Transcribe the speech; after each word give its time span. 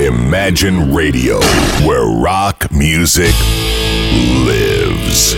Imagine 0.00 0.93
Radio, 0.93 1.39
where 1.85 2.05
rock 2.05 2.71
music 2.71 3.33
lives. 4.45 5.35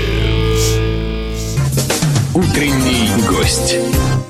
Утренний 2.33 3.09
гость. 3.27 4.21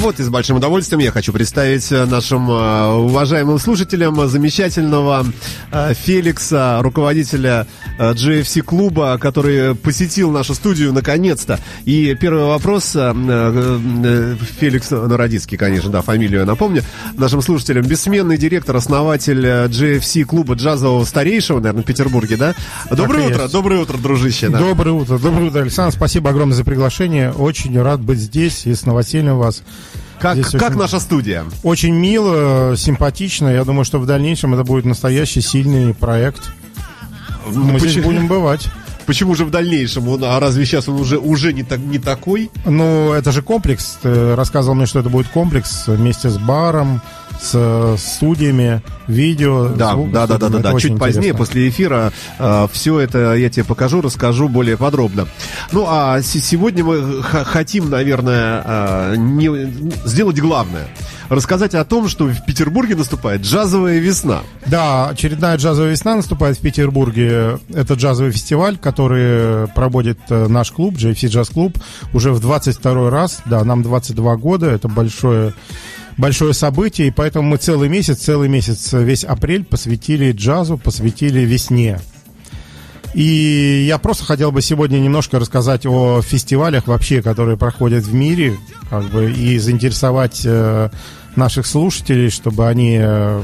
Вот 0.00 0.18
и 0.18 0.22
с 0.22 0.30
большим 0.30 0.56
удовольствием 0.56 1.00
я 1.00 1.12
хочу 1.12 1.30
представить 1.30 1.92
э, 1.92 2.06
нашим 2.06 2.50
э, 2.50 2.86
уважаемым 2.86 3.58
слушателям 3.58 4.28
замечательного 4.28 5.26
э, 5.70 5.92
Феликса, 5.94 6.78
руководителя 6.80 7.66
GFC 7.98 8.62
клуба, 8.62 9.18
который 9.18 9.74
посетил 9.74 10.30
нашу 10.30 10.54
студию 10.54 10.94
наконец-то. 10.94 11.60
И 11.84 12.16
первый 12.18 12.44
вопрос, 12.44 12.92
Феликс 12.92 14.90
Народицкий, 14.90 15.58
конечно, 15.58 15.90
да, 15.90 16.00
фамилию 16.00 16.40
я 16.40 16.46
напомню, 16.46 16.82
нашим 17.18 17.42
слушателям. 17.42 17.84
Бессменный 17.84 18.38
директор, 18.38 18.76
основатель 18.76 19.44
GFC 19.44 20.24
клуба 20.24 20.54
джазового 20.54 21.04
старейшего, 21.04 21.58
наверное, 21.58 21.82
в 21.82 21.86
Петербурге, 21.86 22.38
да? 22.38 22.54
Доброе 22.90 23.24
Так 23.24 23.30
утро, 23.32 23.42
есть. 23.42 23.52
доброе 23.52 23.80
утро, 23.80 23.98
дружище. 23.98 24.48
да. 24.48 24.60
Доброе 24.60 24.92
утро, 24.92 25.18
доброе 25.18 25.48
утро, 25.48 25.60
Александр. 25.60 25.94
Спасибо 25.94 26.30
огромное 26.30 26.56
за 26.56 26.64
приглашение. 26.64 27.32
Очень 27.32 27.78
рад 27.82 28.00
быть 28.00 28.18
здесь 28.18 28.66
и 28.66 28.74
с 28.74 28.86
новосельем 28.86 29.36
вас. 29.36 29.62
Как, 30.20 30.34
Здесь 30.36 30.50
как 30.50 30.70
очень- 30.70 30.78
наша 30.78 31.00
студия? 31.00 31.44
Очень 31.62 31.94
мило, 31.94 32.74
симпатично. 32.76 33.48
Я 33.48 33.64
думаю, 33.64 33.84
что 33.86 33.98
в 33.98 34.04
дальнейшем 34.06 34.52
это 34.54 34.64
будет 34.64 34.84
настоящий 34.84 35.40
сильный 35.40 35.94
проект. 35.94 36.50
Мы 37.46 37.78
здесь 37.78 37.94
почему- 37.94 38.04
будем 38.08 38.28
бывать. 38.28 38.68
Почему 39.10 39.34
же 39.34 39.44
в 39.44 39.50
дальнейшем? 39.50 40.06
Он, 40.08 40.22
а 40.22 40.38
разве 40.38 40.64
сейчас 40.64 40.88
он 40.88 41.00
уже, 41.00 41.18
уже 41.18 41.52
не, 41.52 41.64
так, 41.64 41.80
не 41.80 41.98
такой? 41.98 42.48
Ну, 42.64 43.12
это 43.12 43.32
же 43.32 43.42
комплекс. 43.42 43.98
Ты 44.00 44.36
рассказывал 44.36 44.76
мне, 44.76 44.86
что 44.86 45.00
это 45.00 45.08
будет 45.08 45.26
комплекс 45.26 45.88
вместе 45.88 46.30
с 46.30 46.38
баром, 46.38 47.02
с 47.42 47.50
э, 47.54 47.96
студиями, 47.98 48.82
видео. 49.08 49.66
Да, 49.70 49.94
звук, 49.94 50.12
да, 50.12 50.28
да, 50.28 50.38
да, 50.38 50.48
да, 50.48 50.58
да. 50.60 50.78
Чуть 50.78 50.96
позднее, 50.96 51.30
интересно. 51.30 51.38
после 51.38 51.68
эфира, 51.68 52.12
все 52.70 53.00
это 53.00 53.34
я 53.34 53.50
тебе 53.50 53.64
покажу, 53.64 54.00
расскажу 54.00 54.48
более 54.48 54.76
подробно. 54.76 55.26
Ну, 55.72 55.86
а 55.88 56.22
сегодня 56.22 56.84
мы 56.84 57.20
хотим, 57.24 57.90
наверное, 57.90 58.62
э, 58.64 59.14
не, 59.16 59.72
сделать 60.04 60.38
главное. 60.38 60.86
Рассказать 61.30 61.76
о 61.76 61.84
том, 61.84 62.08
что 62.08 62.26
в 62.26 62.44
Петербурге 62.44 62.96
наступает 62.96 63.42
джазовая 63.42 64.00
весна. 64.00 64.40
Да, 64.66 65.10
очередная 65.10 65.56
джазовая 65.58 65.92
весна 65.92 66.16
наступает 66.16 66.58
в 66.58 66.60
Петербурге. 66.60 67.60
Это 67.72 67.94
джазовый 67.94 68.32
фестиваль, 68.32 68.76
который 68.76 69.68
проводит 69.68 70.18
э, 70.28 70.48
наш 70.48 70.72
клуб, 70.72 70.96
JFC 70.96 71.28
Jazz 71.28 71.54
Club, 71.54 71.80
уже 72.12 72.32
в 72.32 72.40
22 72.40 73.10
раз. 73.10 73.42
Да, 73.46 73.62
нам 73.62 73.84
22 73.84 74.36
года, 74.38 74.66
это 74.66 74.88
большое 74.88 75.54
большое 76.16 76.52
событие, 76.52 77.06
и 77.06 77.10
поэтому 77.12 77.48
мы 77.48 77.56
целый 77.58 77.88
месяц, 77.88 78.18
целый 78.18 78.48
месяц, 78.48 78.92
э, 78.92 79.00
весь 79.00 79.22
апрель 79.22 79.62
посвятили 79.62 80.32
джазу, 80.32 80.78
посвятили 80.78 81.42
весне. 81.42 82.00
И 83.14 83.84
я 83.86 83.98
просто 83.98 84.24
хотел 84.24 84.52
бы 84.52 84.62
сегодня 84.62 84.98
немножко 84.98 85.38
рассказать 85.38 85.84
о 85.86 86.22
фестивалях 86.22 86.86
вообще, 86.86 87.22
которые 87.22 87.56
проходят 87.56 88.04
в 88.04 88.14
мире, 88.14 88.56
как 88.88 89.04
бы, 89.10 89.32
и 89.32 89.58
заинтересовать 89.58 90.42
э, 90.44 90.90
наших 91.36 91.66
слушателей, 91.66 92.30
чтобы 92.30 92.68
они 92.68 92.98
э, 93.00 93.42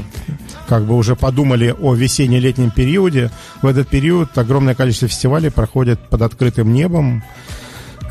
как 0.67 0.83
бы 0.85 0.95
уже 0.95 1.15
подумали 1.15 1.73
о 1.79 1.93
весенне-летнем 1.95 2.71
периоде. 2.71 3.31
В 3.61 3.65
этот 3.65 3.87
период 3.87 4.37
огромное 4.37 4.75
количество 4.75 5.07
фестивалей 5.07 5.49
проходит 5.49 5.99
под 6.09 6.21
открытым 6.21 6.73
небом 6.73 7.23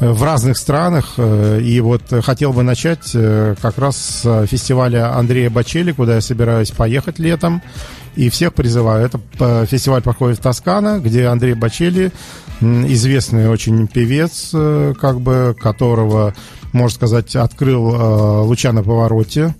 э, 0.00 0.10
в 0.10 0.22
разных 0.22 0.56
странах. 0.56 1.14
э, 1.18 1.60
И 1.62 1.80
вот 1.80 2.02
хотел 2.24 2.52
бы 2.52 2.62
начать 2.62 3.12
как 3.12 3.78
раз 3.78 3.96
с 3.96 4.46
фестиваля 4.46 5.16
Андрея 5.16 5.50
Бачели, 5.50 5.92
куда 5.92 6.16
я 6.16 6.20
собираюсь 6.20 6.70
поехать 6.70 7.18
летом. 7.18 7.62
И 8.16 8.30
всех 8.30 8.54
призываю. 8.54 9.04
Это 9.04 9.66
фестиваль 9.66 10.00
проходит 10.00 10.38
в 10.38 10.42
Тоскана, 10.42 11.00
где 11.00 11.26
Андрей 11.26 11.52
Бачели, 11.52 12.12
известный 12.62 13.50
очень 13.50 13.86
певец, 13.88 14.52
как 14.98 15.20
бы, 15.20 15.54
которого, 15.60 16.32
можно 16.76 16.94
сказать, 16.94 17.34
открыл 17.34 17.94
э, 17.94 18.40
Луча 18.42 18.72
на 18.72 18.82
повороте. 18.82 19.54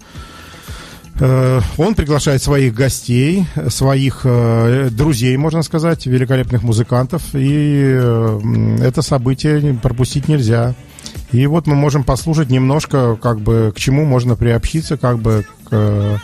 Э, 1.19 1.60
Он 1.78 1.94
приглашает 1.94 2.43
своих 2.43 2.75
гостей, 2.75 3.47
своих 3.69 4.21
э, 4.25 4.91
друзей, 4.91 5.37
можно 5.37 5.62
сказать, 5.62 6.06
великолепных 6.06 6.62
музыкантов. 6.62 7.22
И 7.34 7.82
э, 7.99 8.78
это 8.82 9.03
событие 9.03 9.75
пропустить 9.75 10.28
нельзя. 10.28 10.75
И 11.32 11.47
вот 11.47 11.66
мы 11.66 11.75
можем 11.75 12.04
послушать 12.04 12.50
немножко, 12.50 13.16
как 13.16 13.41
бы, 13.41 13.72
к 13.75 13.78
чему 13.78 14.04
можно 14.04 14.37
приобщиться, 14.37 14.97
как 14.97 15.19
бы, 15.19 15.44
к... 15.69 16.21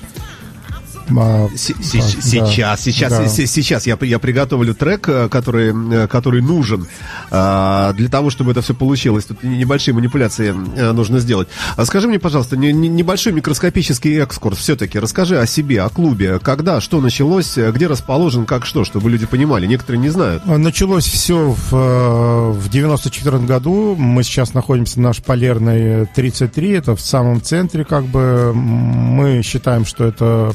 э, 1.19 1.23
а, 1.23 1.49
С- 1.57 1.69
да, 1.69 2.01
Сейчас, 2.23 2.81
сейчас, 2.81 3.11
да. 3.13 3.29
сейчас 3.29 3.87
я, 3.87 3.99
я 4.01 4.19
приготовлю 4.19 4.75
трек, 4.75 5.09
э, 5.09 5.29
который, 5.29 5.73
э, 6.05 6.07
который 6.09 6.43
нужен 6.43 6.87
э, 7.31 7.93
для 7.97 8.09
того, 8.09 8.31
чтобы 8.31 8.53
это 8.53 8.63
все 8.63 8.75
получилось. 8.75 9.25
Тут 9.25 9.43
небольшие 9.43 9.95
манипуляции 9.95 10.51
нужно 10.53 11.19
сделать. 11.21 11.49
А 11.77 11.85
Скажи 11.85 12.09
мне, 12.09 12.19
пожалуйста, 12.19 12.57
не- 12.57 12.73
не- 12.73 12.89
небольшой 12.89 13.33
микроскопический 13.33 14.19
экскурс 14.21 14.59
все-таки. 14.59 14.99
Расскажи 14.99 15.39
о 15.39 15.47
себе, 15.47 15.83
о 15.83 15.89
клубе. 15.89 16.39
Когда, 16.39 16.81
что 16.81 17.01
началось, 17.01 17.57
где 17.57 17.87
расположен, 17.87 18.47
как 18.47 18.65
что, 18.67 18.85
чтобы 18.85 19.11
люди 19.11 19.27
понимали. 19.27 19.67
Некоторые 19.67 20.01
не 20.01 20.09
знают. 20.09 20.45
Началось 20.47 21.05
все 21.07 21.55
в, 21.71 22.53
в 22.53 22.69
94 22.69 23.39
году. 23.39 23.95
Мы 23.97 24.23
сейчас 24.23 24.55
находимся 24.55 25.01
на 25.01 25.13
Шпалерной 25.13 26.07
33. 26.07 26.71
Это 26.73 26.97
в 26.97 27.01
самом 27.01 27.43
центре, 27.43 27.85
как 27.85 28.05
бы. 28.07 28.53
Мы 28.55 29.43
считаем, 29.43 29.85
что 29.85 30.05
это 30.05 30.53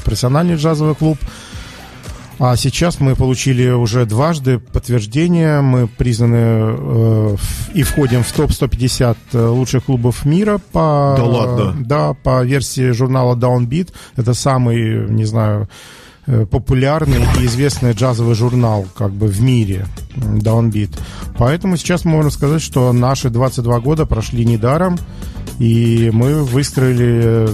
профессиональный 0.48 0.56
джазовый 0.56 0.94
клуб. 0.94 1.18
А 2.40 2.56
сейчас 2.56 3.00
мы 3.00 3.16
получили 3.16 3.68
уже 3.68 4.06
дважды 4.06 4.60
подтверждение. 4.60 5.60
Мы 5.60 5.88
признаны 5.88 6.36
э, 6.36 7.36
и 7.74 7.82
входим 7.82 8.22
в 8.22 8.30
топ-150 8.30 9.16
лучших 9.32 9.86
клубов 9.86 10.24
мира 10.24 10.60
по... 10.72 11.14
Да 11.16 11.24
ладно? 11.24 11.76
Да, 11.84 12.14
по 12.14 12.44
версии 12.44 12.92
журнала 12.92 13.34
Downbeat. 13.34 13.92
Это 14.16 14.34
самый, 14.34 15.10
не 15.10 15.24
знаю, 15.24 15.68
э, 16.28 16.46
популярный 16.46 17.24
и 17.40 17.46
известный 17.46 17.92
джазовый 17.92 18.36
журнал 18.36 18.86
как 18.96 19.10
бы 19.10 19.26
в 19.26 19.40
мире 19.42 19.86
Downbeat. 20.14 20.96
Поэтому 21.38 21.76
сейчас 21.76 22.04
мы 22.04 22.12
можем 22.12 22.30
сказать, 22.30 22.62
что 22.62 22.92
наши 22.92 23.30
22 23.30 23.80
года 23.80 24.06
прошли 24.06 24.44
недаром, 24.44 24.96
и 25.58 26.10
мы 26.12 26.44
выстроили 26.44 27.20
э, 27.24 27.48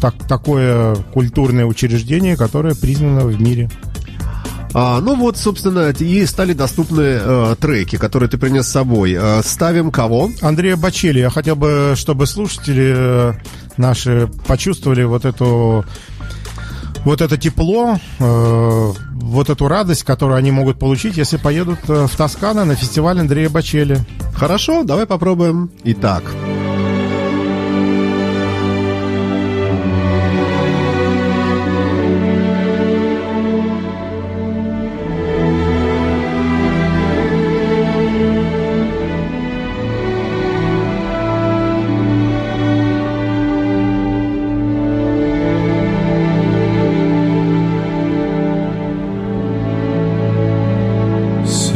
так, 0.00 0.14
такое 0.28 0.94
культурное 1.12 1.66
учреждение, 1.66 2.36
которое 2.36 2.74
признано 2.74 3.26
в 3.26 3.40
мире. 3.40 3.70
А, 4.78 5.00
ну 5.00 5.16
вот, 5.16 5.38
собственно, 5.38 5.88
и 5.88 6.26
стали 6.26 6.52
доступны 6.52 7.00
э, 7.00 7.56
треки, 7.58 7.96
которые 7.96 8.28
ты 8.28 8.36
принес 8.36 8.66
с 8.66 8.72
собой. 8.72 9.16
Э, 9.18 9.40
ставим 9.42 9.90
кого? 9.90 10.30
Андрея 10.42 10.76
Бачели, 10.76 11.20
я 11.20 11.30
хотел 11.30 11.56
бы, 11.56 11.94
чтобы 11.96 12.26
слушатели 12.26 12.92
э, 12.94 13.32
наши 13.78 14.28
почувствовали 14.46 15.04
вот 15.04 15.24
эту 15.24 15.86
вот 17.06 17.20
это 17.20 17.38
тепло, 17.38 17.98
э, 18.18 18.92
вот 19.14 19.48
эту 19.48 19.68
радость, 19.68 20.02
которую 20.02 20.36
они 20.36 20.50
могут 20.50 20.78
получить, 20.78 21.16
если 21.16 21.36
поедут 21.36 21.78
э, 21.88 22.06
в 22.06 22.16
Тоскано 22.16 22.64
на 22.64 22.74
фестиваль 22.74 23.18
Андрея 23.18 23.48
Бачели. 23.48 24.00
Хорошо, 24.34 24.82
давай 24.82 25.06
попробуем. 25.06 25.70
Итак. 25.84 26.22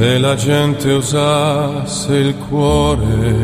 Se 0.01 0.17
la 0.19 0.35
gente 0.35 0.93
usasse 0.93 2.17
il 2.17 2.35
cuore 2.49 3.35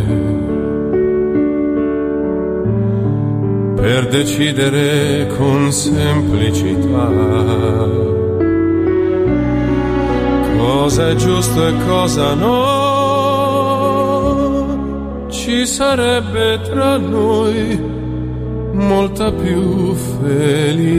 per 3.74 4.08
decidere 4.08 5.26
con 5.36 5.70
semplicità 5.70 7.10
cosa 10.56 11.10
è 11.10 11.14
giusto 11.16 11.68
e 11.68 11.74
cosa 11.86 12.32
no, 12.32 12.46
ci 15.28 15.66
sarebbe 15.66 16.62
tra 16.62 16.96
noi 16.96 17.78
molta 18.72 19.30
più 19.30 19.92
felicità. 19.92 20.94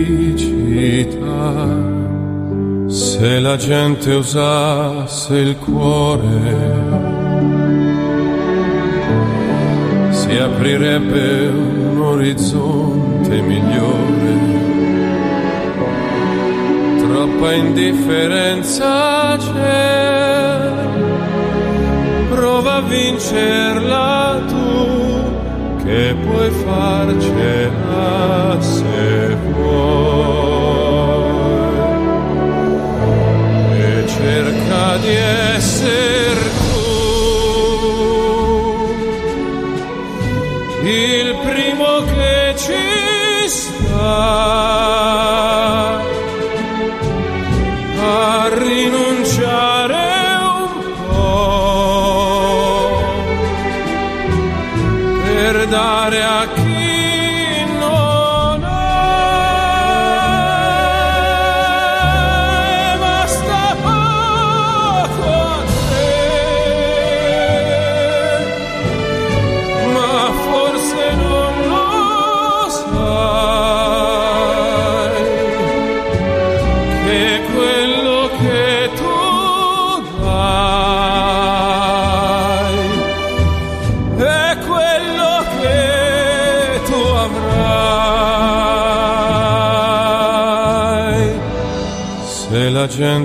Se 3.20 3.40
la 3.40 3.58
gente 3.58 4.14
usasse 4.14 5.38
il 5.38 5.58
cuore, 5.58 6.76
si 10.12 10.38
aprirebbe 10.38 11.48
un 11.48 12.00
orizzonte 12.00 13.42
migliore. 13.42 14.36
Troppa 17.00 17.54
indifferenza 17.54 19.36
c'è, 19.38 20.72
prova 22.30 22.76
a 22.76 22.82
vincerla 22.82 24.42
tu, 24.48 25.84
che 25.84 26.16
puoi 26.22 26.52
farcela 26.52 27.82
se 28.60 29.38
vuoi. 29.54 30.57
Cerca 34.98 35.00
di 35.00 35.14
essere 35.14 36.50
tu, 36.58 36.76
il 40.84 41.36
primo 41.44 42.04
che 42.06 42.56
ci 42.58 43.48
sta 43.48 44.47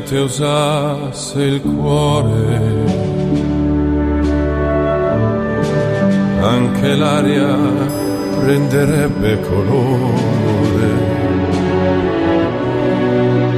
la 0.02 0.08
gente 0.08 0.18
usasse 0.18 1.42
il 1.42 1.60
cuore. 1.60 2.60
Anche 6.40 6.94
l'aria 6.96 7.56
prenderebbe 8.40 9.40
colore. 9.40 11.10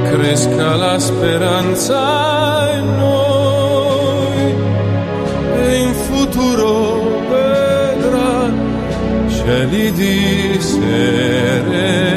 Cresca 0.03 0.75
la 0.75 0.99
speranza 0.99 2.69
in 2.77 2.95
noi 2.97 4.53
e 5.57 5.75
in 5.77 5.93
futuro 5.93 7.23
vedrà 7.29 8.51
cieli 9.27 9.91
di 9.91 10.57
serenità 10.59 12.14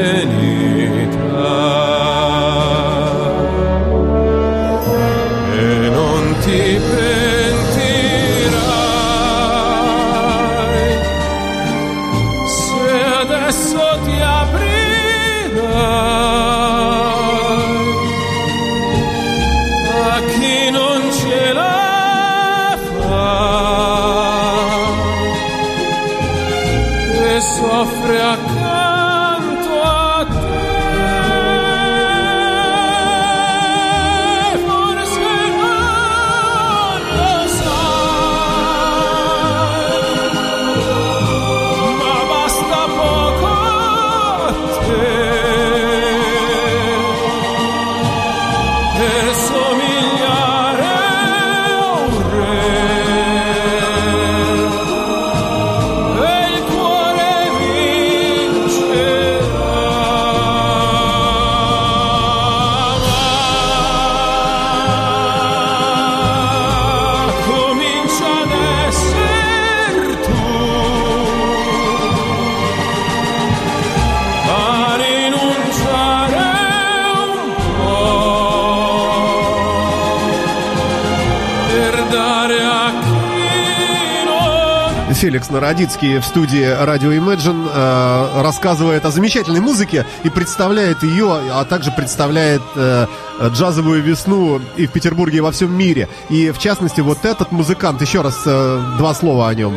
Народицкий 85.69 86.17
в 86.17 86.25
студии 86.25 86.65
Radio 86.65 87.15
Imagine 87.15 87.69
э, 87.71 88.41
рассказывает 88.43 89.05
о 89.05 89.11
замечательной 89.11 89.61
музыке 89.61 90.07
и 90.25 90.31
представляет 90.31 91.03
ее, 91.03 91.31
а 91.53 91.63
также 91.67 91.91
представляет 91.91 92.63
э, 92.75 93.07
джазовую 93.51 94.03
весну 94.03 94.63
и 94.79 94.87
в 94.87 94.93
Петербурге, 94.93 95.37
и 95.37 95.41
во 95.43 95.53
всем 95.53 95.77
мире. 95.77 96.09
И 96.31 96.53
в 96.53 96.59
частности, 96.59 97.03
вот 97.03 97.27
этот 97.27 97.53
музыкант, 97.53 98.01
еще 98.01 98.23
раз 98.23 98.45
э, 98.47 98.83
два 98.97 99.13
слова 99.13 99.51
о 99.51 99.55
нем. 99.55 99.75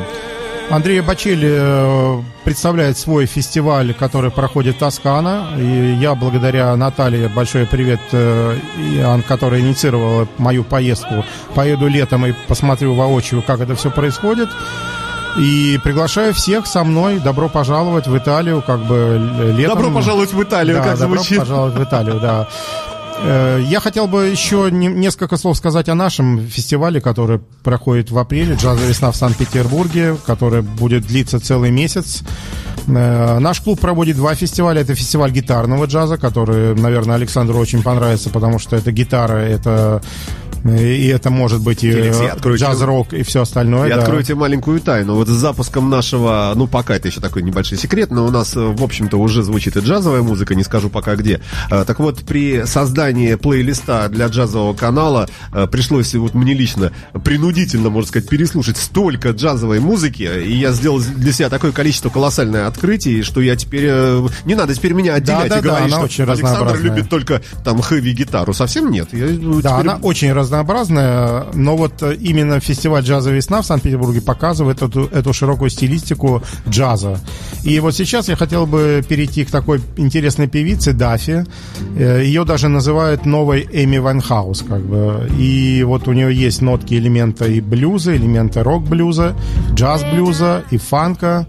Андрей 0.69 1.01
Бачели 1.01 2.23
представляет 2.45 2.97
свой 2.97 3.25
фестиваль, 3.25 3.94
который 3.94 4.31
проходит 4.31 4.77
Тоскана. 4.77 5.49
И 5.57 5.97
я 5.99 6.15
благодаря 6.15 6.73
Наталье, 6.77 7.27
большой 7.27 7.66
привет, 7.66 7.99
которая 9.27 9.59
инициировала 9.59 10.30
мою 10.37 10.63
поездку, 10.63 11.25
поеду 11.54 11.87
летом 11.87 12.25
и 12.25 12.31
посмотрю 12.47 12.94
воочию, 12.94 13.44
как 13.45 13.59
это 13.59 13.75
все 13.75 13.92
происходит. 13.92 14.47
И 15.38 15.80
приглашаю 15.83 16.33
всех 16.33 16.68
со 16.68 16.83
мной. 16.83 17.19
Добро 17.19 17.47
пожаловать 17.50 18.07
в 18.07 18.18
Италию, 18.18 18.61
как 18.66 18.80
бы 18.85 19.54
летом. 19.57 19.78
Добро 19.78 19.92
пожаловать 19.92 20.33
в 20.33 20.44
Италию, 20.44 20.78
Да, 20.78 20.83
как 20.83 21.00
добро 21.00 21.18
звучит. 21.18 21.40
пожаловать 21.40 21.76
в 21.76 21.83
Италию, 21.83 22.19
да. 22.19 22.47
Э, 23.23 23.61
Я 23.66 23.80
хотел 23.80 24.07
бы 24.07 24.26
еще 24.26 24.69
не- 24.71 24.88
несколько 24.88 25.38
слов 25.38 25.56
сказать 25.57 25.88
о 25.90 25.95
нашем 25.95 26.47
фестивале, 26.47 27.00
который 27.00 27.40
проходит 27.64 28.11
в 28.11 28.18
апреле, 28.18 28.56
«Джазовая 28.56 28.90
весна» 28.90 29.11
в 29.11 29.16
Санкт-Петербурге, 29.16 30.18
который 30.26 30.61
будет 30.64 31.06
длиться 31.07 31.40
целый 31.40 31.71
месяц. 31.71 32.23
Э, 32.88 33.38
Наш 33.40 33.61
клуб 33.61 33.80
проводит 33.80 34.18
два 34.18 34.33
фестиваля. 34.35 34.81
Это 34.81 34.95
фестиваль 34.95 35.31
гитарного 35.31 35.85
джаза, 35.85 36.18
который, 36.18 36.73
наверное, 36.76 37.16
Александру 37.16 37.57
очень 37.59 37.83
понравится, 37.83 38.30
потому 38.31 38.57
что 38.59 38.76
это 38.76 38.92
гитара, 38.92 39.38
это 39.38 40.02
и 40.65 41.07
это 41.07 41.30
может 41.30 41.61
быть 41.61 41.83
и 41.83 41.91
Феликс, 41.91 42.18
я 42.19 42.25
э, 42.25 42.30
открою 42.30 42.57
тебе- 42.57 42.68
джаз-рок 42.69 43.13
и 43.13 43.23
все 43.23 43.41
остальное. 43.41 43.87
И 43.87 43.91
да. 43.91 43.99
откройте 43.99 44.35
маленькую 44.35 44.80
тайну. 44.80 45.15
Вот 45.15 45.27
с 45.27 45.31
запуском 45.31 45.89
нашего, 45.89 46.51
ну 46.56 46.68
пока 46.68 46.95
это 46.95 47.07
еще 47.07 47.19
такой 47.21 47.41
небольшой 47.44 47.77
секрет, 47.77 48.11
но 48.11 48.25
у 48.25 48.31
нас, 48.31 48.56
э, 48.56 48.59
в 48.59 48.83
общем-то, 48.83 49.18
уже 49.18 49.44
звучит 49.44 49.75
и 49.77 49.80
джазовая 49.80 50.21
музыка, 50.21 50.56
не 50.56 50.63
скажу 50.63 50.89
пока 50.89 51.15
где. 51.15 51.41
Э, 51.69 51.83
Так 51.85 51.99
вот, 51.99 52.19
при 52.23 52.63
создании 52.65 53.35
плейлиста 53.35 54.07
для 54.09 54.27
джазового 54.27 54.73
канала 54.73 55.27
э, 55.53 55.68
пришлось 55.68 56.13
вот 56.15 56.33
мне 56.33 56.53
лично 56.53 56.91
принудительно, 57.23 57.89
можно 57.89 58.07
сказать, 58.07 58.30
переслушать 58.30 58.77
столько 58.77 59.30
джазовой 59.31 59.80
музыки, 59.80 60.23
и 60.23 60.53
я 60.57 60.71
сделал 60.71 60.99
для 60.99 61.31
себя 61.31 61.49
такое 61.49 61.71
количество 61.71 62.09
колоссальное 62.09 62.68
открытие, 62.68 63.23
что 63.23 63.41
я 63.41 63.56
теперь... 63.56 63.85
э, 63.87 64.27
Не 64.45 64.56
надо 64.56 64.75
теперь 64.75 64.94
меня 64.94 65.15
отделять 65.15 65.49
да, 65.49 65.59
и 65.59 65.61
да, 65.61 65.69
говорить, 65.69 65.87
она 65.87 65.97
что 65.97 66.06
очень 66.06 66.23
Александр 66.25 66.80
любит 66.81 67.09
только 67.09 67.41
там 67.63 67.81
хэви-гитару. 67.81 68.53
Совсем 68.53 68.91
нет. 68.91 69.09
Я, 69.11 69.25
ну, 69.27 69.61
Да, 69.61 69.80
теперь- 69.80 69.89
она 69.91 69.99
очень 70.01 70.31
разнообразная, 70.51 71.45
но 71.53 71.77
вот 71.77 72.03
э, 72.03 72.15
именно 72.15 72.59
фестиваль 72.59 73.03
«Джазовая 73.03 73.37
весна» 73.37 73.61
в 73.61 73.65
Санкт-Петербурге 73.65 74.21
показывает 74.21 74.81
эту, 74.81 75.05
эту 75.05 75.33
широкую 75.33 75.69
стилистику 75.69 76.43
джаза. 76.67 77.19
И 77.63 77.79
вот 77.79 77.95
сейчас 77.95 78.27
я 78.27 78.35
хотел 78.35 78.65
бы 78.65 79.01
перейти 79.07 79.45
к 79.45 79.51
такой 79.51 79.79
интересной 79.97 80.47
певице 80.47 80.91
Даффи. 80.94 81.45
Э, 81.97 82.21
Ее 82.23 82.43
даже 82.43 82.67
называют 82.67 83.25
новой 83.25 83.67
Эми 83.71 83.97
Вайнхаус, 83.97 84.63
как 84.67 84.81
бы. 84.81 85.29
И 85.39 85.83
вот 85.83 86.07
у 86.07 86.11
нее 86.11 86.35
есть 86.35 86.61
нотки 86.61 86.95
элемента 86.95 87.45
и 87.45 87.61
блюза, 87.61 88.15
элемента 88.15 88.63
рок-блюза, 88.63 89.33
джаз-блюза 89.73 90.63
и 90.71 90.77
фанка. 90.77 91.47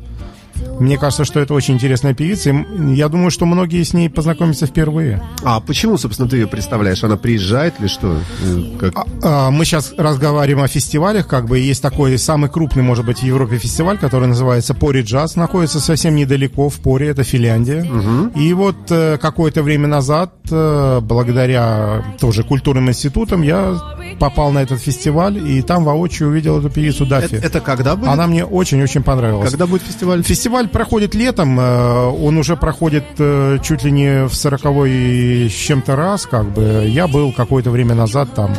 Мне 0.80 0.98
кажется, 0.98 1.24
что 1.24 1.40
это 1.40 1.54
очень 1.54 1.74
интересная 1.74 2.14
певица. 2.14 2.50
и 2.50 2.94
я 2.94 3.08
думаю, 3.08 3.30
что 3.30 3.46
многие 3.46 3.82
с 3.82 3.92
ней 3.94 4.08
познакомятся 4.10 4.66
впервые. 4.66 5.22
А 5.44 5.60
почему, 5.60 5.96
собственно, 5.98 6.28
ты 6.28 6.38
ее 6.38 6.46
представляешь? 6.46 7.02
Она 7.04 7.16
приезжает 7.16 7.74
или 7.80 7.86
что? 7.88 8.16
Э, 8.42 8.62
Как... 8.80 8.94
А, 9.22 9.50
Мы 9.50 9.64
сейчас 9.64 9.92
разговариваем 9.96 10.64
о 10.64 10.68
фестивалях, 10.68 11.26
как 11.26 11.46
бы 11.46 11.58
есть 11.58 11.82
такой 11.82 12.18
самый 12.18 12.50
крупный, 12.50 12.82
может 12.82 13.04
быть, 13.06 13.18
в 13.20 13.22
Европе 13.22 13.58
фестиваль, 13.58 13.98
который 13.98 14.28
называется 14.28 14.74
Пори 14.74 15.02
Джаз, 15.02 15.36
находится 15.36 15.80
совсем 15.80 16.16
недалеко 16.16 16.68
в 16.68 16.76
Поре, 16.80 17.08
это 17.08 17.22
Финляндия. 17.24 17.86
И 18.34 18.52
вот 18.52 18.76
э, 18.90 19.18
какое-то 19.18 19.62
время 19.62 19.86
назад, 19.88 20.34
благодаря 20.52 22.04
тоже 22.20 22.42
культурным 22.44 22.88
институтам, 22.88 23.42
я 23.42 23.78
попал 24.18 24.52
на 24.52 24.60
этот 24.60 24.80
фестиваль, 24.80 25.38
и 25.38 25.62
там 25.62 25.84
воочию 25.84 26.28
увидел 26.28 26.58
эту 26.58 26.70
певицу 26.70 27.06
Даффи. 27.06 27.36
Это, 27.36 27.46
это 27.46 27.60
когда 27.60 27.96
будет? 27.96 28.08
Она 28.08 28.26
мне 28.26 28.44
очень-очень 28.44 29.02
понравилась. 29.02 29.50
Когда 29.50 29.66
будет 29.66 29.82
фестиваль? 29.82 30.22
Фестиваль 30.22 30.68
проходит 30.68 31.14
летом, 31.14 31.58
э, 31.58 32.06
он 32.08 32.36
уже 32.36 32.56
проходит 32.56 33.04
э, 33.18 33.58
чуть 33.62 33.84
ли 33.84 33.90
не 33.90 34.26
в 34.26 34.34
сороковой 34.34 35.48
с 35.48 35.54
чем-то 35.54 35.96
раз, 35.96 36.26
как 36.26 36.46
бы. 36.52 36.84
Я 36.86 37.08
был 37.08 37.32
какое-то 37.32 37.70
время 37.70 37.94
назад 37.94 38.34
там. 38.34 38.54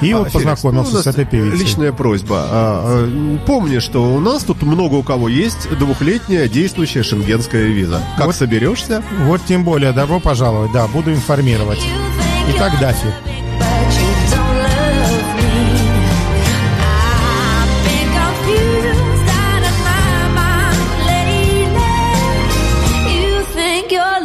И 0.00 0.14
вот 0.14 0.28
А, 0.28 0.30
Феликс, 0.30 0.32
познакомился 0.32 0.94
ну, 0.94 1.02
с 1.02 1.06
этой 1.06 1.24
певицей. 1.24 1.58
Личная 1.58 1.92
просьба. 1.92 2.36
А, 2.50 2.82
а, 3.06 3.38
помни, 3.46 3.78
что 3.78 4.02
у 4.14 4.20
нас 4.20 4.44
тут 4.44 4.62
много 4.62 4.94
у 4.94 5.02
кого 5.02 5.28
есть 5.28 5.68
двухлетняя 5.78 6.48
действующая 6.48 7.02
шенгенская 7.02 7.64
виза. 7.64 8.02
Как 8.16 8.26
Вот. 8.26 8.34
соберешься? 8.34 9.02
Вот 9.24 9.40
тем 9.46 9.64
более, 9.64 9.92
добро 9.92 10.20
пожаловать, 10.20 10.72
да, 10.72 10.86
буду 10.86 11.12
информировать. 11.12 11.80
Итак, 12.48 12.72
Дафи. 12.80 13.08
But 13.62 13.90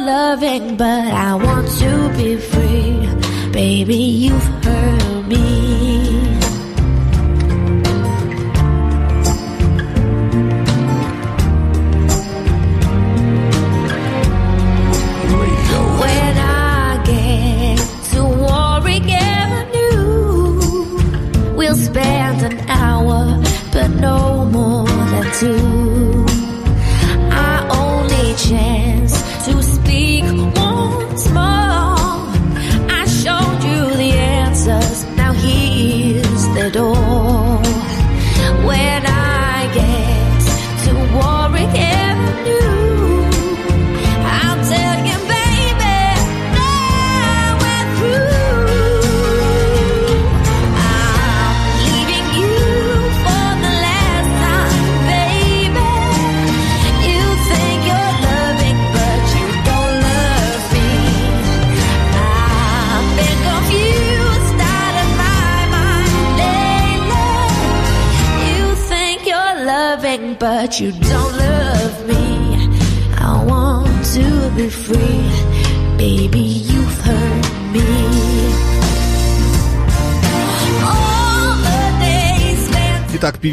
loving, 0.05 0.79
I 0.81 1.35
want 1.35 1.67
to 1.79 2.09
be 2.17 2.37
free. 2.37 3.07
Baby, 3.51 3.95
you've 3.95 4.49
hurt 4.63 5.27
me. 5.27 5.44
Spend 21.95 22.41
an 22.43 22.69
hour, 22.69 23.41
but 23.71 23.87
no 23.87 24.43
more 24.51 24.85
than 24.85 25.25
two. 25.39 26.25
Our 27.31 27.61
only 27.71 28.35
chance 28.35 29.13
to 29.45 29.63
speak 29.63 30.25
once 30.57 31.29
more. 31.31 31.64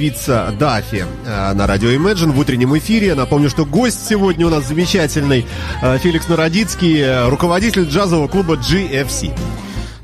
Певица 0.03 0.53
Дафи 0.59 1.07
э, 1.27 1.53
на 1.53 1.65
радио 1.69 1.91
Imagine 1.91 2.33
в 2.33 2.39
утреннем 2.41 2.77
эфире. 2.77 3.15
Напомню, 3.15 3.49
что 3.49 3.65
гость 3.65 4.05
сегодня 4.09 4.45
у 4.49 4.51
нас 4.51 4.67
замечательный 4.67 5.47
э, 5.81 5.99
Феликс 5.99 6.29
Народицкий, 6.29 7.01
э, 7.01 7.29
руководитель 7.29 7.85
джазового 7.85 8.27
клуба 8.27 8.57
GFC. 8.57 9.33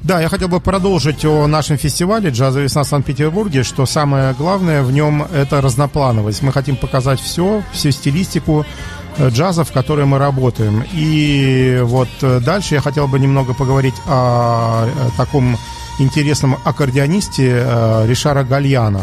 Да, 0.04 0.20
я 0.20 0.28
хотел 0.28 0.46
бы 0.46 0.60
продолжить 0.60 1.24
о 1.24 1.48
нашем 1.48 1.78
фестивале 1.78 2.30
«Джазовая 2.30 2.66
весна 2.66 2.84
в 2.84 2.86
Санкт-Петербурге», 2.86 3.64
что 3.64 3.86
самое 3.86 4.34
главное 4.34 4.84
в 4.84 4.92
нем– 4.92 5.26
это 5.34 5.60
разноплановость. 5.60 6.42
Мы 6.42 6.52
хотим 6.52 6.76
показать 6.76 7.20
все, 7.20 7.64
всю 7.72 7.90
стилистику 7.90 8.64
джаза, 9.20 9.64
в 9.64 9.72
которой 9.72 10.06
мы 10.06 10.18
работаем. 10.18 10.84
И 10.92 11.80
вот 11.82 12.08
дальше 12.20 12.76
я 12.76 12.80
хотел 12.80 13.08
бы 13.08 13.18
немного 13.18 13.52
поговорить 13.52 13.96
о 14.06 14.86
таком 15.16 15.58
интересном 15.98 16.56
аккордеонисте 16.64 17.66
Ришара 18.06 18.44
Гальяна. 18.44 19.02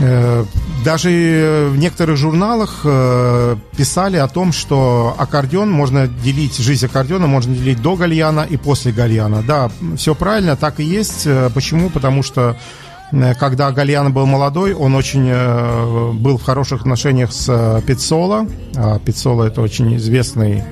Э, 0.00 0.44
Даже 0.84 1.68
в 1.72 1.76
некоторых 1.76 2.16
журналах 2.16 2.80
э, 2.84 3.56
писали 3.76 4.16
о 4.16 4.28
том, 4.28 4.52
что 4.52 5.14
аккордеон 5.18 5.70
можно 5.70 6.06
делить, 6.06 6.56
жизнь 6.56 6.86
аккордеона 6.86 7.26
можно 7.26 7.54
делить 7.54 7.82
до 7.82 7.96
гальяна 7.96 8.46
и 8.48 8.56
после 8.56 8.92
гальяна. 8.92 9.42
Да, 9.42 9.70
все 9.96 10.14
правильно, 10.14 10.56
так 10.56 10.78
и 10.80 10.84
есть. 10.84 11.26
Э, 11.26 11.50
Почему? 11.52 11.90
Потому 11.90 12.22
что 12.22 12.56
э, 13.10 13.34
когда 13.34 13.72
Гальян 13.72 14.12
был 14.12 14.26
молодой, 14.26 14.72
он 14.72 14.94
очень 14.94 15.28
э, 15.28 16.12
был 16.12 16.38
в 16.38 16.44
хороших 16.44 16.82
отношениях 16.82 17.32
с 17.32 17.48
э, 17.48 17.82
Пиццоло. 17.84 18.46
А 18.76 18.98
Пиццоло 19.00 19.44
это 19.44 19.60
очень 19.62 19.96
известный 19.96 20.62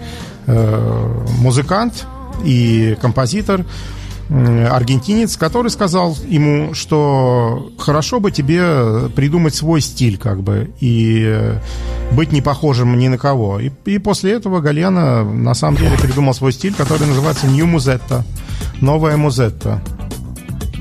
э, 0.46 1.22
музыкант 1.40 2.06
и 2.44 2.96
композитор 3.02 3.64
аргентинец, 4.28 5.36
который 5.36 5.70
сказал 5.70 6.16
ему, 6.26 6.74
что 6.74 7.70
хорошо 7.78 8.20
бы 8.20 8.32
тебе 8.32 9.08
придумать 9.14 9.54
свой 9.54 9.80
стиль, 9.80 10.18
как 10.18 10.42
бы, 10.42 10.70
и 10.80 11.22
э, 11.24 11.58
быть 12.12 12.32
не 12.32 12.42
похожим 12.42 12.98
ни 12.98 13.08
на 13.08 13.18
кого. 13.18 13.60
И, 13.60 13.70
и 13.84 13.98
после 13.98 14.32
этого 14.32 14.60
Гальяна 14.60 15.22
на 15.22 15.54
самом 15.54 15.76
деле 15.78 15.96
придумал 15.96 16.34
свой 16.34 16.52
стиль, 16.52 16.74
который 16.74 17.06
называется 17.06 17.46
New 17.46 17.66
Muzetta, 17.66 18.22
новая 18.80 19.16
Музетта. 19.16 19.80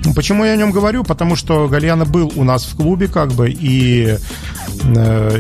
Ну, 0.04 0.14
Почему 0.14 0.46
я 0.46 0.54
о 0.54 0.58
нем 0.58 0.72
говорю? 0.72 1.04
Потому 1.04 1.36
что 1.36 1.68
Гальяна 1.68 2.06
был 2.06 2.32
у 2.36 2.44
нас 2.44 2.64
в 2.66 2.76
клубе, 2.76 3.08
как 3.08 3.32
бы, 3.32 3.50
и 3.50 4.06
э, 4.06 4.18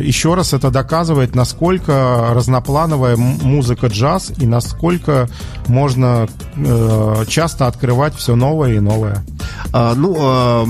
еще 0.01 0.33
раз 0.33 0.53
это 0.53 0.71
доказывает, 0.71 1.35
насколько 1.35 2.31
разноплановая 2.33 3.15
музыка 3.15 3.87
джаз 3.87 4.31
и 4.37 4.45
насколько 4.45 5.27
можно 5.67 6.27
э, 6.55 7.25
часто 7.27 7.67
открывать 7.67 8.15
все 8.15 8.35
новое 8.35 8.75
и 8.75 8.79
новое. 8.79 9.23
А, 9.71 9.93
ну, 9.93 10.15
а, 10.19 10.65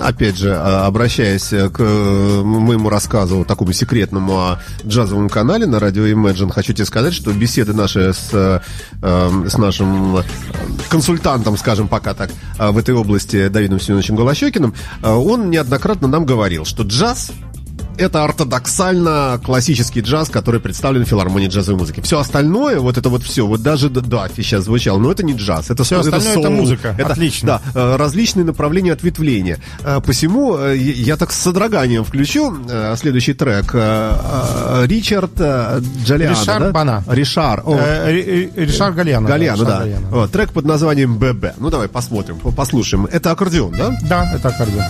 опять 0.00 0.36
же, 0.36 0.54
а, 0.54 0.86
обращаясь 0.86 1.48
к 1.48 1.80
э, 1.80 2.42
моему 2.44 2.88
рассказу, 2.88 3.44
такому 3.44 3.72
секретному 3.72 4.38
о 4.38 4.58
джазовом 4.86 5.28
канале 5.28 5.66
на 5.66 5.80
радио 5.80 6.06
Imagine, 6.06 6.52
хочу 6.52 6.72
тебе 6.72 6.84
сказать, 6.84 7.14
что 7.14 7.32
беседы 7.32 7.72
наши 7.72 8.12
с, 8.12 8.30
э, 8.32 8.60
э, 9.02 9.44
с 9.48 9.58
нашим 9.58 10.18
э, 10.18 10.22
консультантом, 10.88 11.56
скажем 11.56 11.88
пока 11.88 12.14
так, 12.14 12.30
э, 12.58 12.70
в 12.70 12.78
этой 12.78 12.94
области 12.94 13.48
Давидом 13.48 13.80
Семеновичем 13.80 14.16
Голощекиным, 14.16 14.74
э, 15.02 15.10
он 15.12 15.50
неоднократно 15.50 16.08
нам 16.08 16.24
говорил, 16.24 16.64
что 16.64 16.84
джаз 16.84 17.32
это 17.98 18.24
ортодоксально 18.24 19.40
классический 19.44 20.00
джаз, 20.00 20.28
который 20.28 20.60
представлен 20.60 21.04
в 21.04 21.08
филармонии 21.08 21.48
джазовой 21.48 21.78
музыки. 21.78 22.00
Все 22.00 22.18
остальное, 22.18 22.78
вот 22.80 22.98
это 22.98 23.08
вот 23.08 23.22
все, 23.22 23.46
вот 23.46 23.62
даже 23.62 23.88
Д- 23.90 24.00
Даффи 24.00 24.42
сейчас 24.42 24.64
звучал, 24.64 24.98
но 24.98 25.10
это 25.12 25.22
не 25.24 25.34
джаз, 25.34 25.70
это 25.70 25.84
Всё 25.84 26.00
остальное 26.00 26.38
это 26.38 26.50
музыка. 26.50 26.96
Отлично. 27.04 27.60
Да, 27.74 27.80
э, 27.80 27.96
различные 27.96 28.44
направления 28.44 28.92
ответвления. 28.92 29.58
Э, 29.82 30.00
Посему 30.04 30.56
э, 30.56 30.76
я 30.76 31.16
так 31.16 31.32
с 31.32 31.36
содроганием 31.40 32.04
включу 32.04 32.56
следующий 32.96 33.32
трек. 33.34 33.74
Ричард 34.84 35.32
Джалиано, 35.38 36.30
Ришар 36.32 36.60
да? 36.60 36.70
Бана. 36.70 37.04
Ришар. 37.08 37.62
О, 37.64 37.78
Ри- 38.06 38.22
Ри- 38.22 38.50
Ришар. 38.56 38.92
Гальяно, 38.92 39.28
Ришар 39.36 39.66
да. 39.66 39.78
Гальяно. 39.80 40.28
Трек 40.28 40.50
под 40.52 40.64
названием 40.64 41.16
ББ. 41.18 41.54
Ну 41.58 41.70
давай 41.70 41.88
посмотрим, 41.88 42.38
по- 42.38 42.50
послушаем. 42.52 43.06
Это 43.06 43.30
аккордеон, 43.30 43.72
да? 43.72 43.96
Да, 44.02 44.32
это 44.34 44.48
аккордеон. 44.48 44.84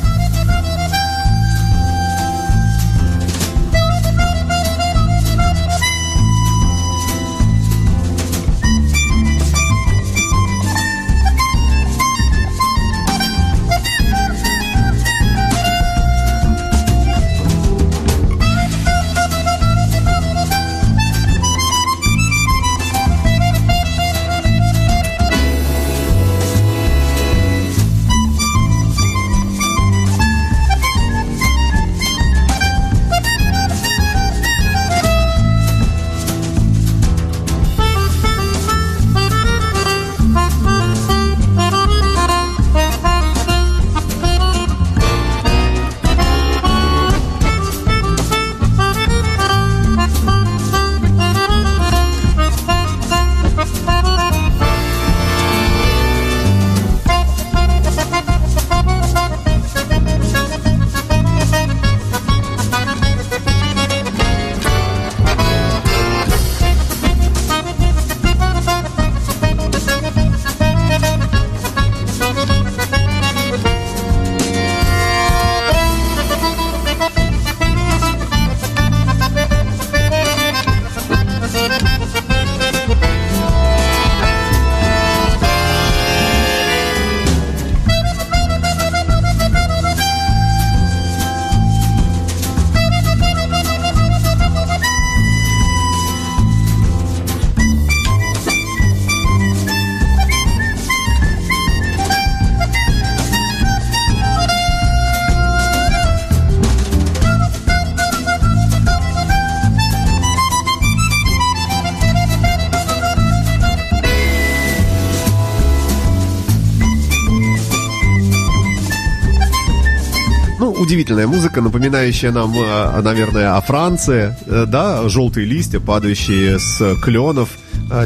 Удивительная 121.04 121.26
музыка, 121.26 121.60
напоминающая 121.60 122.32
нам, 122.32 122.54
э, 122.56 123.02
наверное, 123.02 123.56
о 123.56 123.60
Франции, 123.60 124.34
э, 124.46 124.64
да, 124.66 125.06
желтые 125.08 125.44
листья, 125.44 125.78
падающие 125.78 126.58
с 126.58 126.96
кленов, 127.02 127.50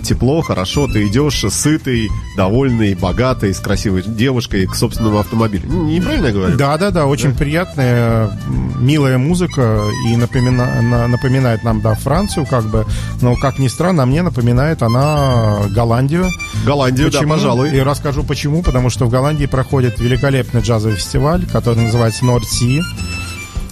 тепло, 0.03 0.41
хорошо, 0.43 0.87
ты 0.87 1.07
идешь 1.07 1.45
сытый, 1.51 2.09
довольный, 2.37 2.95
богатый, 2.95 3.53
с 3.55 3.61
красивой 3.61 4.03
девушкой 4.07 4.67
к 4.67 4.75
собственному 4.75 5.19
автомобилю. 5.19 5.69
Неправильно 5.69 6.27
я 6.27 6.33
говорю? 6.33 6.57
Да, 6.57 6.77
да, 6.79 6.91
да, 6.91 7.07
очень 7.07 7.35
приятная, 7.35 8.29
м, 8.47 8.85
милая 8.85 9.19
музыка 9.19 9.83
и 10.09 10.17
напомина- 10.17 10.81
на- 10.83 11.09
напоминает 11.09 11.65
нам, 11.65 11.81
да, 11.81 11.95
Францию, 11.95 12.47
как 12.47 12.65
бы, 12.65 12.87
но, 13.21 13.35
как 13.37 13.59
ни 13.59 13.69
странно, 13.69 14.07
мне 14.07 14.23
напоминает 14.23 14.83
она 14.83 15.59
Голландию. 15.71 16.27
Голландию, 16.65 17.11
да, 17.11 17.19
Почему? 17.19 17.35
пожалуй. 17.35 17.71
И 17.77 17.81
расскажу 17.81 18.23
почему. 18.25 18.63
Потому 18.63 18.91
что 18.91 19.07
в 19.07 19.11
Голландии 19.11 19.47
проходит 19.47 19.99
великолепный 20.01 20.61
джазовый 20.61 20.97
фестиваль, 20.97 21.47
который 21.47 21.83
называется 21.85 22.25
North 22.25 22.45
Sea. 22.45 22.83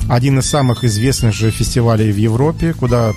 Один 0.08 0.38
из 0.38 0.48
самых 0.48 0.84
известных 0.84 1.34
же 1.34 1.50
фестивалей 1.50 2.12
в 2.12 2.16
Европе, 2.16 2.72
куда 2.72 3.12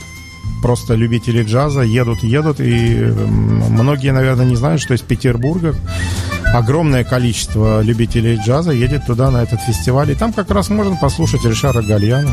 просто 0.62 0.95
любители 0.95 1.43
джаза 1.43 1.82
едут, 1.82 2.24
едут. 2.24 2.60
И 2.60 2.95
м, 2.95 3.63
многие, 3.72 4.12
наверное, 4.12 4.45
не 4.45 4.56
знают, 4.56 4.82
что 4.82 4.93
из 4.93 5.02
Петербурга 5.02 5.76
огромное 6.54 7.04
количество 7.04 7.82
любителей 7.82 8.39
джаза 8.43 8.72
едет 8.72 9.06
туда, 9.06 9.32
на 9.32 9.43
этот 9.43 9.62
фестиваль. 9.62 10.12
И 10.12 10.15
там 10.15 10.34
как 10.34 10.50
раз 10.52 10.69
можно 10.69 10.95
послушать 10.95 11.45
Ришара 11.45 11.82
Гальяна. 11.82 12.32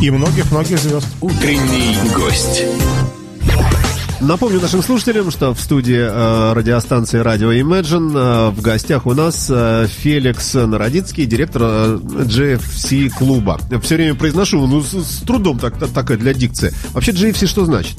И 0.00 0.10
многих-многих 0.10 0.78
звезд. 0.78 1.08
Утренний 1.20 1.96
гость. 2.14 2.62
Напомню 4.20 4.60
нашим 4.60 4.82
слушателям, 4.82 5.30
что 5.30 5.54
в 5.54 5.60
студии 5.60 5.96
э, 5.96 6.52
радиостанции 6.52 7.18
радио 7.18 7.52
Imagine 7.52 8.48
э, 8.48 8.50
в 8.50 8.60
гостях 8.60 9.06
у 9.06 9.14
нас 9.14 9.48
э, 9.48 9.86
Феликс 9.86 10.54
Народицкий, 10.54 11.24
директор 11.24 11.62
э, 11.62 11.98
GFC 12.02 13.10
клуба. 13.10 13.60
Все 13.80 13.94
время 13.94 14.16
произношу, 14.16 14.66
ну, 14.66 14.82
с, 14.82 14.92
с 14.92 15.20
трудом 15.20 15.60
так, 15.60 15.78
так, 15.78 15.90
так 15.90 16.18
для 16.18 16.34
дикции. 16.34 16.74
Вообще 16.94 17.12
GFC 17.12 17.46
что 17.46 17.64
значит? 17.64 17.96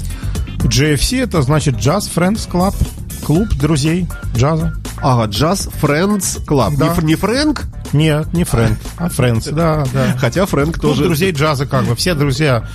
GFC 0.57 1.23
это 1.23 1.41
значит 1.41 1.75
Jazz 1.75 2.11
Friends 2.13 2.49
Club. 2.51 2.75
Клуб 3.23 3.47
друзей 3.55 4.05
джаза. 4.35 4.73
Ага, 5.01 5.31
Jazz 5.31 5.71
Friends 5.81 6.45
Club. 6.45 6.75
Да. 6.77 6.95
Не, 6.99 7.07
не 7.07 7.15
Фрэнк, 7.15 7.63
Нет, 7.93 8.33
не 8.33 8.43
Фрэнк, 8.43 8.77
а 8.97 9.07
Friends, 9.07 9.53
да, 9.53 9.85
да. 9.93 10.17
хотя 10.17 10.45
Фрэнк 10.45 10.79
Клуб 10.79 10.95
тоже... 10.95 11.03
друзей 11.05 11.31
джаза 11.31 11.65
как 11.65 11.85
бы. 11.85 11.95
Все 11.95 12.13
друзья 12.13 12.67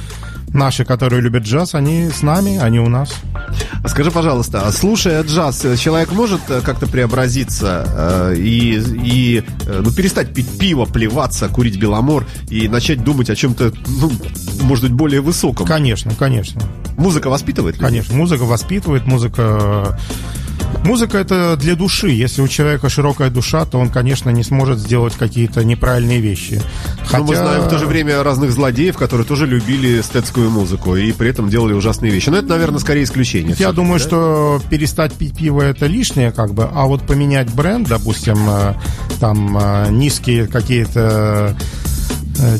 наши, 0.55 0.85
которые 0.85 1.21
любят 1.21 1.43
джаз, 1.43 1.75
они 1.75 2.09
с 2.09 2.23
нами, 2.23 2.59
они 2.59 2.81
у 2.81 2.89
нас. 2.89 3.15
Скажи, 3.87 4.11
пожалуйста, 4.11 4.67
а 4.67 4.73
слушая 4.73 5.23
джаз, 5.23 5.65
э, 5.65 5.77
человек 5.77 6.13
может 6.13 6.41
э, 6.49 6.63
как-то 6.63 6.87
преобразиться 6.87 7.85
э, 7.87 8.35
и, 8.39 8.79
и 8.79 9.45
э, 9.67 9.81
ну, 9.85 9.93
перестать 9.93 10.33
пить 10.33 10.59
пиво, 10.59 10.87
плеваться, 10.87 11.49
курить 11.49 11.79
беломор 11.79 12.27
и 12.49 12.69
начать 12.69 13.05
думать 13.05 13.29
о 13.29 13.37
чем-то, 13.37 13.73
ну, 13.87 14.11
может 14.63 14.85
быть, 14.85 14.93
более 14.93 15.21
высоком? 15.21 15.67
Конечно, 15.67 16.13
конечно. 16.15 16.63
Музыка 16.97 17.29
воспитывает 17.29 17.77
людей? 17.77 17.89
Конечно, 17.89 18.15
музыка 18.15 18.45
воспитывает, 18.45 19.07
музыка... 19.07 19.99
Музыка 20.85 21.19
это 21.19 21.57
для 21.57 21.77
души. 21.77 22.09
Если 22.11 22.43
у 22.43 22.49
человека 22.49 22.89
широкая 22.89 23.31
душа, 23.31 23.65
то 23.65 23.79
он, 23.79 23.89
конечно, 23.89 24.31
не 24.31 24.43
сможет 24.43 24.79
сделать 24.79 25.15
какие-то 25.15 25.65
неправильные 25.65 26.21
вещи. 26.21 26.61
Но 27.13 27.25
мы 27.25 27.37
знаем 27.37 27.63
в 27.63 27.69
то 27.69 27.79
же 27.79 27.87
время 27.87 28.23
разных 28.23 28.53
злодеев, 28.53 28.97
которые 28.97 29.27
тоже 29.27 29.47
любили 29.47 30.01
эстетскую 30.01 30.51
музыку 30.51 30.97
и 30.97 31.13
при 31.13 31.31
этом 31.31 31.49
делали 31.49 31.73
ужасные 31.73 32.13
вещи. 32.13 32.29
Но 32.29 32.39
это, 32.39 32.49
наверное, 32.49 32.81
скорее 32.81 33.05
исключение. 33.05 33.55
Я 33.59 33.73
думаю, 33.73 33.99
да? 33.99 34.07
что 34.07 34.61
перестать 34.71 35.13
пить 35.15 35.37
пиво 35.37 35.63
это 35.63 35.87
лишнее, 35.87 36.33
как 36.33 36.55
бы, 36.55 36.69
а 36.73 36.87
вот 36.87 37.07
поменять 37.07 37.53
бренд, 37.53 37.89
допустим, 37.89 38.37
э, 38.49 38.75
там 39.21 39.57
э, 39.59 39.91
низкие 39.91 40.47
какие-то 40.47 41.57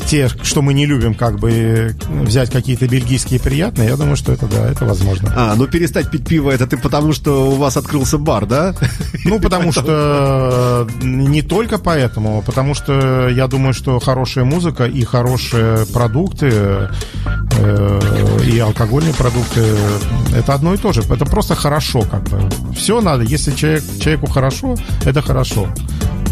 те, 0.07 0.29
что 0.43 0.61
мы 0.61 0.73
не 0.73 0.85
любим, 0.85 1.13
как 1.13 1.39
бы 1.39 1.51
э, 1.51 1.91
взять 2.23 2.49
какие-то 2.49 2.87
бельгийские 2.87 3.39
приятные, 3.39 3.89
я 3.89 3.97
думаю, 3.97 4.15
что 4.15 4.31
это 4.31 4.47
да, 4.47 4.69
это 4.69 4.85
возможно. 4.85 5.33
А, 5.35 5.55
ну 5.55 5.67
перестать 5.67 6.11
пить 6.11 6.27
пиво, 6.27 6.51
это 6.51 6.67
ты 6.67 6.77
потому, 6.77 7.13
что 7.13 7.51
у 7.51 7.55
вас 7.55 7.77
открылся 7.77 8.17
бар, 8.17 8.45
да? 8.45 8.75
Ну, 9.25 9.39
потому 9.39 9.71
что 9.71 10.87
э, 11.01 11.03
не 11.03 11.41
только 11.41 11.79
поэтому, 11.79 12.43
потому 12.45 12.75
что 12.75 13.27
я 13.27 13.47
думаю, 13.47 13.73
что 13.73 13.99
хорошая 13.99 14.45
музыка 14.45 14.85
и 14.85 15.03
хорошие 15.03 15.85
продукты 15.87 16.51
э, 16.51 17.99
и 18.45 18.59
алкогольные 18.59 19.13
продукты 19.15 19.63
это 20.35 20.53
одно 20.53 20.73
и 20.73 20.77
то 20.77 20.93
же. 20.93 21.01
Это 21.01 21.25
просто 21.25 21.55
хорошо, 21.55 22.01
как 22.03 22.23
бы. 22.29 22.39
Все 22.75 23.01
надо. 23.01 23.23
Если 23.23 23.51
человек, 23.51 23.83
человеку 23.99 24.27
хорошо, 24.27 24.75
это 25.05 25.21
хорошо. 25.21 25.67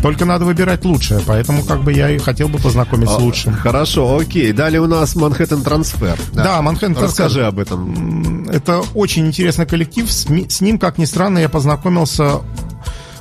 Только 0.04 0.26
надо 0.26 0.44
выбирать 0.44 0.84
лучшее, 0.84 1.22
поэтому 1.26 1.64
как 1.64 1.82
бы 1.82 1.94
я 1.94 2.10
и 2.10 2.18
хотел 2.18 2.50
бы 2.50 2.60
познакомить 2.60 3.10
с 3.10 3.18
лучшим. 3.18 3.54
Хорошо, 3.54 4.18
окей. 4.18 4.52
Далее 4.52 4.82
у 4.82 4.86
нас 4.86 5.16
Манхэттен 5.16 5.64
Трансфер. 5.64 6.20
Да, 6.34 6.60
Manhattan 6.60 7.02
Расскажи 7.02 7.40
Transfer. 7.40 7.44
об 7.46 7.60
этом. 7.60 8.50
Это 8.50 8.84
очень 8.96 9.26
интересный 9.28 9.66
коллектив. 9.66 10.12
С, 10.12 10.26
с 10.26 10.60
ним, 10.60 10.78
как 10.78 10.98
ни 10.98 11.06
странно, 11.06 11.38
я 11.38 11.48
познакомился 11.48 12.42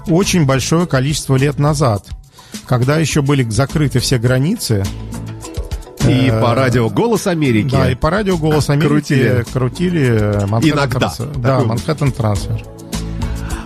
очень 0.08 0.44
большое 0.44 0.88
количество 0.88 1.36
лет 1.36 1.60
назад, 1.60 2.04
когда 2.66 2.96
еще 2.98 3.22
были 3.22 3.48
закрыты 3.48 4.00
все 4.00 4.18
границы. 4.18 4.82
И 6.04 6.30
Э, 6.32 6.40
по 6.40 6.56
радио 6.56 6.90
«Голос 6.90 7.28
Америки». 7.28 7.70
Да, 7.70 7.92
и 7.92 7.94
по 7.94 8.10
радио 8.10 8.36
«Голос 8.36 8.70
Америки» 8.70 8.88
Крутили. 8.88 9.44
крутили, 9.52 10.46
Manhattan 10.48 10.70
Иногда. 10.72 11.14
Да, 11.36 11.60
Манхэттен 11.60 12.10
Трансфер. 12.10 12.64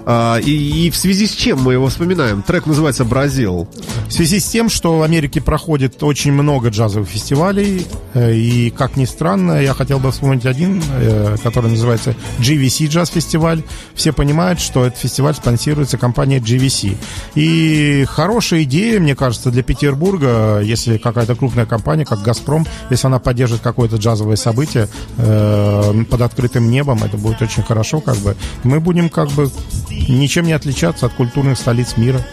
А, 0.09 0.39
и, 0.39 0.87
и 0.87 0.91
в 0.91 0.97
связи 0.97 1.27
с 1.27 1.33
чем 1.33 1.61
мы 1.61 1.73
его 1.73 1.89
вспоминаем? 1.89 2.43
Трек 2.43 2.67
называется 2.67 3.05
«Бразил». 3.05 3.69
В 4.09 4.13
связи 4.13 4.39
с 4.39 4.47
тем, 4.47 4.69
что 4.69 4.99
в 4.99 5.03
Америке 5.03 5.41
проходит 5.41 6.03
очень 6.03 6.33
много 6.33 6.69
джазовых 6.69 7.09
фестивалей, 7.09 7.87
э, 8.15 8.35
и, 8.35 8.71
как 8.71 8.97
ни 8.97 9.05
странно, 9.05 9.61
я 9.61 9.75
хотел 9.75 9.99
бы 9.99 10.13
вспомнить 10.13 10.47
один, 10.47 10.81
э, 11.01 11.37
который 11.43 11.71
называется 11.71 12.15
GVC 12.39 12.87
Jazz 12.87 13.13
Фестиваль. 13.13 13.63
Все 13.95 14.13
понимают, 14.13 14.61
что 14.61 14.87
этот 14.87 15.01
фестиваль 15.01 15.35
спонсируется 15.35 15.99
компанией 15.99 16.41
GVC. 16.41 16.97
И 17.35 18.07
хорошая 18.09 18.63
идея, 18.63 19.01
мне 19.01 19.17
кажется, 19.17 19.51
для 19.51 19.65
Петербурга, 19.65 20.61
если 20.61 20.99
какая-то 20.99 21.35
крупная 21.35 21.67
компания, 21.67 22.05
как 22.05 22.23
«Газпром», 22.23 22.65
если 22.91 23.09
она 23.09 23.19
поддержит 23.19 23.61
какое-то 23.61 23.97
джазовое 23.97 24.37
событие 24.37 24.89
э, 25.17 26.05
под 26.09 26.21
открытым 26.21 26.71
небом, 26.71 27.03
это 27.03 27.17
будет 27.17 27.43
очень 27.43 27.65
хорошо, 27.65 28.01
как 28.01 28.17
бы. 28.19 28.37
Мы 28.63 28.79
будем, 28.79 29.09
как 29.09 29.31
бы, 29.31 29.51
ничем 29.91 30.47
не 30.47 30.53
отличаться 30.53 31.07
от 31.07 31.13
культурных 31.13 31.59
столиц 31.59 31.97
мира. 31.97 32.25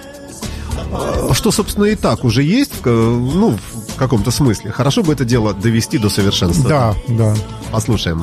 Что, 1.33 1.51
собственно, 1.51 1.85
и 1.85 1.95
так 1.95 2.23
уже 2.23 2.43
есть, 2.43 2.85
ну, 2.85 3.57
в 3.87 3.95
каком-то 3.95 4.31
смысле. 4.31 4.71
Хорошо 4.71 5.03
бы 5.03 5.13
это 5.13 5.25
дело 5.25 5.53
довести 5.53 5.97
до 5.97 6.09
совершенства. 6.09 6.69
Да, 6.69 6.95
да. 7.07 7.35
Послушаем. 7.71 8.21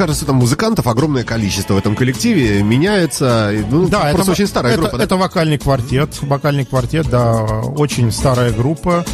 Кажется, 0.00 0.24
там 0.24 0.36
музыкантов 0.36 0.86
огромное 0.86 1.24
количество 1.24 1.74
в 1.74 1.78
этом 1.78 1.94
коллективе. 1.94 2.62
Меняется. 2.62 3.52
Ну, 3.70 3.86
Да, 3.86 4.00
просто 4.12 4.22
это, 4.22 4.30
очень 4.30 4.46
старая 4.46 4.72
это, 4.72 4.80
группа. 4.80 4.96
да? 4.96 5.04
это 5.04 5.16
вокальный 5.16 5.58
квартет. 5.58 6.22
Вокальный 6.22 6.64
квартет, 6.64 7.10
да, 7.10 7.42
очень 7.42 8.10
старая 8.10 8.50
группа. 8.50 9.04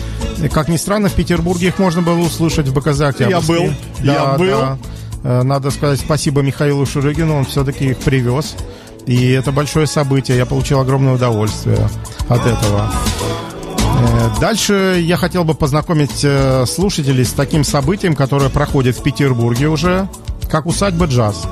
И, 0.40 0.48
как 0.48 0.68
ни 0.68 0.76
странно, 0.76 1.08
в 1.08 1.14
Петербурге 1.14 1.68
их 1.68 1.80
можно 1.80 2.02
было 2.02 2.20
услышать 2.20 2.68
в 2.68 2.72
БКЗ 2.72 3.00
Октябрьский. 3.00 3.30
Я 3.30 3.40
был, 3.40 3.74
Да, 3.98 4.12
я 4.12 4.38
был. 4.38 4.46
да. 4.60 4.78
Э, 5.24 5.42
Надо 5.42 5.72
сказать 5.72 5.98
спасибо 5.98 6.42
Михаилу 6.42 6.86
Шурыгину, 6.86 7.34
он 7.38 7.44
все-таки 7.46 7.86
их 7.86 7.98
привез. 7.98 8.54
И 9.06 9.30
это 9.32 9.50
большое 9.50 9.88
событие. 9.88 10.36
Я 10.36 10.46
получил 10.46 10.78
огромное 10.78 11.14
удовольствие 11.14 11.88
от 12.28 12.46
этого. 12.46 12.92
Э, 13.98 14.28
Дальше 14.40 14.98
я 15.02 15.16
хотел 15.16 15.42
бы 15.44 15.54
познакомить 15.54 16.20
э, 16.22 16.64
слушателей 16.66 17.24
с 17.24 17.32
таким 17.32 17.64
событием, 17.64 18.14
которое 18.14 18.50
проходит 18.50 18.96
в 18.96 19.02
Петербурге 19.02 19.68
уже, 19.68 20.08
как 20.50 20.66
усадьба 20.66 21.06
джаз. 21.06 21.44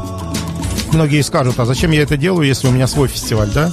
Многие 0.92 1.22
скажут, 1.22 1.58
а 1.58 1.64
зачем 1.64 1.90
я 1.90 2.02
это 2.02 2.16
делаю, 2.16 2.46
если 2.46 2.68
у 2.68 2.70
меня 2.70 2.86
свой 2.86 3.08
фестиваль, 3.08 3.50
да? 3.52 3.72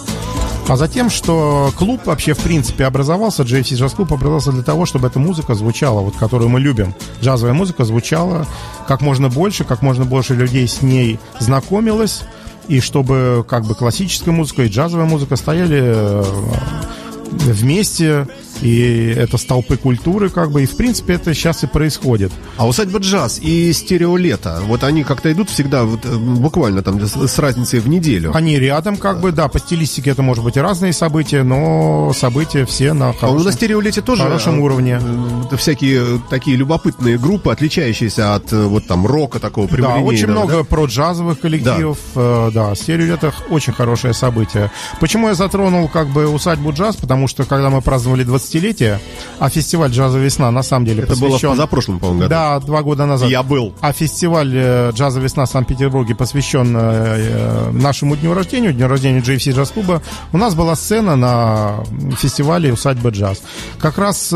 А 0.67 0.77
затем, 0.77 1.09
что 1.09 1.71
клуб 1.77 2.05
вообще 2.05 2.33
в 2.33 2.39
принципе 2.39 2.85
образовался, 2.85 3.43
JFC 3.43 3.77
Jazz 3.77 3.95
Club 3.95 4.13
образовался 4.13 4.51
для 4.51 4.63
того, 4.63 4.85
чтобы 4.85 5.07
эта 5.07 5.19
музыка 5.19 5.53
звучала, 5.53 5.99
вот 5.99 6.15
которую 6.15 6.49
мы 6.49 6.59
любим. 6.59 6.95
Джазовая 7.21 7.53
музыка 7.53 7.83
звучала 7.83 8.47
как 8.87 9.01
можно 9.01 9.27
больше, 9.29 9.63
как 9.65 9.81
можно 9.81 10.05
больше 10.05 10.33
людей 10.33 10.67
с 10.67 10.81
ней 10.81 11.19
знакомилось, 11.39 12.21
и 12.67 12.79
чтобы 12.79 13.45
как 13.47 13.65
бы 13.65 13.75
классическая 13.75 14.31
музыка 14.31 14.63
и 14.63 14.69
джазовая 14.69 15.05
музыка 15.05 15.35
стояли 15.35 15.81
э, 15.83 16.23
вместе, 17.31 18.27
и 18.61 19.13
это 19.17 19.37
столпы 19.37 19.77
культуры, 19.77 20.29
как 20.29 20.51
бы, 20.51 20.63
и 20.63 20.65
в 20.65 20.75
принципе 20.75 21.13
это 21.13 21.33
сейчас 21.33 21.63
и 21.63 21.67
происходит. 21.67 22.31
А 22.57 22.67
усадьба 22.67 22.99
джаз 22.99 23.39
и 23.41 23.71
стереолето, 23.73 24.59
вот 24.65 24.83
они 24.83 25.03
как-то 25.03 25.31
идут 25.31 25.49
всегда 25.49 25.83
вот, 25.83 26.05
э, 26.05 26.15
буквально 26.15 26.81
там 26.83 26.99
с 27.05 27.39
разницей 27.39 27.79
в 27.79 27.87
неделю. 27.87 28.31
Они 28.35 28.57
рядом, 28.59 28.97
как 28.97 29.21
бы, 29.21 29.31
да, 29.31 29.47
по 29.47 29.59
стилистике 29.59 30.11
это 30.11 30.21
может 30.21 30.43
быть 30.43 30.57
и 30.57 30.59
разные 30.59 30.93
события, 30.93 31.43
но 31.43 32.11
события 32.13 32.65
все 32.65 32.93
на 32.93 33.09
А 33.09 33.13
хорошем, 33.13 33.45
на 33.45 33.51
стереолете 33.51 34.01
тоже 34.01 34.23
хорошем 34.23 34.59
э, 34.59 34.61
уровне. 34.61 35.01
э, 35.51 35.55
всякие 35.57 36.21
такие 36.29 36.57
любопытные 36.57 37.17
группы, 37.17 37.51
отличающиеся 37.51 38.35
от 38.35 38.51
вот 38.51 38.87
там 38.87 39.05
рока 39.05 39.39
такого 39.39 39.67
Да, 39.67 39.97
очень 39.97 40.27
много 40.27 40.57
да? 40.57 40.63
про 40.63 40.85
джазовых 40.85 41.39
коллективов. 41.39 41.97
э, 42.15 42.51
Да, 42.53 42.75
стерео 42.75 43.15
это 43.15 43.33
очень 43.49 43.73
хорошее 43.73 44.13
событие. 44.13 44.71
Почему 44.99 45.27
я 45.27 45.33
затронул 45.35 45.87
как 45.87 46.07
бы 46.07 46.27
усадьбу 46.27 46.71
джаз? 46.73 46.95
Потому 46.95 47.27
что 47.27 47.43
когда 47.45 47.69
мы 47.69 47.81
праздновали 47.81 48.23
20-летие, 48.51 48.99
а 49.39 49.49
фестиваль 49.49 49.91
«Джазовая 49.91 50.25
весна» 50.25 50.51
на 50.51 50.63
самом 50.63 50.85
деле 50.85 51.03
Это 51.03 51.15
было 51.15 51.29
в 51.29 51.31
посвящен... 51.31 51.49
позапрошлом, 51.51 51.99
по-моему, 51.99 52.19
году. 52.21 52.29
Да, 52.29 52.59
два 52.59 52.81
года 52.83 53.05
назад. 53.05 53.29
Я 53.29 53.43
был. 53.43 53.73
А 53.81 53.93
фестиваль 53.93 54.51
э, 54.53 54.91
«Джазовая 54.93 55.25
весна» 55.25 55.45
в 55.45 55.49
Санкт-Петербурге 55.49 56.15
посвящен 56.15 56.75
э, 56.75 56.79
э, 56.81 57.71
нашему 57.71 58.15
дню 58.15 58.33
рождения, 58.33 58.73
дню 58.73 58.87
рождения 58.87 59.19
GFC 59.19 59.53
Джаз 59.53 59.71
Клуба. 59.71 60.01
У 60.31 60.37
нас 60.37 60.55
была 60.55 60.75
сцена 60.75 61.15
на 61.15 61.83
фестивале 62.17 62.73
«Усадьба 62.73 63.09
джаз». 63.09 63.41
Как 63.79 63.97
раз 63.97 64.33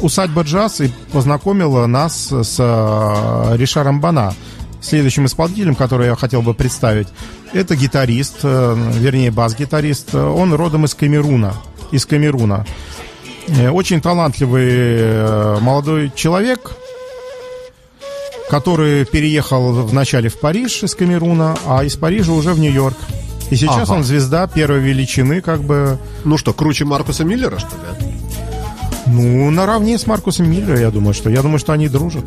«Усадьба 0.00 0.42
джаз» 0.42 0.80
и 0.80 0.90
познакомила 1.12 1.86
нас 1.86 2.32
с 2.32 3.54
Ришаром 3.56 4.00
Бана, 4.00 4.34
следующим 4.80 5.26
исполнителем, 5.26 5.74
который 5.74 6.06
я 6.06 6.16
хотел 6.16 6.42
бы 6.42 6.54
представить. 6.54 7.08
Это 7.52 7.76
гитарист, 7.76 8.42
вернее 8.42 9.30
бас-гитарист. 9.30 10.14
Он 10.14 10.52
родом 10.54 10.84
из 10.84 10.94
Камеруна. 10.94 11.54
Из 11.92 12.04
Камеруна. 12.06 12.66
Э, 13.48 13.70
Очень 13.70 14.00
талантливый 14.00 14.68
э, 14.68 15.58
молодой 15.60 16.10
человек, 16.14 16.72
который 18.50 19.04
переехал 19.04 19.72
вначале 19.72 20.28
в 20.28 20.38
Париж 20.38 20.82
из 20.82 20.94
Камеруна, 20.94 21.56
а 21.66 21.84
из 21.84 21.96
Парижа 21.96 22.32
уже 22.32 22.52
в 22.52 22.58
Нью-Йорк. 22.58 22.96
И 23.50 23.56
сейчас 23.56 23.88
Ага. 23.88 23.98
он 23.98 24.04
звезда 24.04 24.46
первой 24.48 24.80
величины, 24.80 25.40
как 25.40 25.60
бы, 25.62 25.98
Ну 26.24 26.36
что, 26.36 26.52
круче 26.52 26.84
Маркуса 26.84 27.24
Миллера, 27.24 27.58
что 27.58 27.68
ли? 27.76 28.12
ну, 29.06 29.50
наравне 29.52 29.98
с 29.98 30.06
Маркусом 30.08 30.50
Миллером, 30.50 30.80
я 30.80 30.90
думаю, 30.90 31.14
что. 31.14 31.30
Я 31.30 31.42
думаю, 31.42 31.60
что 31.60 31.72
они 31.72 31.88
дружат. 31.88 32.24